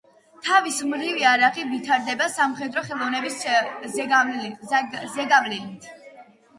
[0.45, 3.39] თავის მხრივ იარაღი ვითარდება სამხედრო ხელოვნების
[4.01, 5.91] ზეგავლენით.